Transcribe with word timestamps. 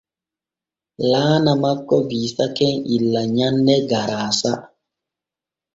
Laana 1.11 1.53
makko 1.61 1.95
biisake 2.09 2.67
illa 2.95 3.21
nyanne 3.35 3.75
garaasa. 3.89 4.51